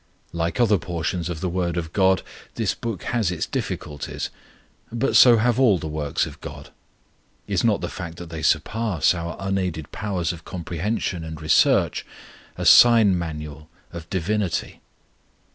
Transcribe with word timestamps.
Like 0.33 0.59
other 0.59 0.79
portions 0.79 1.29
of 1.29 1.41
the 1.41 1.47
Word 1.47 1.77
of 1.77 1.93
GOD, 1.93 2.23
this 2.55 2.73
book 2.73 3.03
has 3.03 3.29
its 3.29 3.45
difficulties. 3.45 4.31
But 4.91 5.15
so 5.15 5.37
have 5.37 5.59
all 5.59 5.77
the 5.77 5.87
works 5.87 6.25
of 6.25 6.41
GOD. 6.41 6.71
Is 7.47 7.63
not 7.63 7.81
the 7.81 7.87
fact 7.87 8.17
that 8.17 8.31
they 8.31 8.41
surpass 8.41 9.13
our 9.13 9.37
unaided 9.39 9.91
powers 9.91 10.33
of 10.33 10.43
comprehension 10.43 11.23
and 11.23 11.39
research 11.39 12.03
a 12.57 12.65
"sign 12.65 13.15
manual" 13.15 13.69
of 13.93 14.09
divinity? 14.09 14.81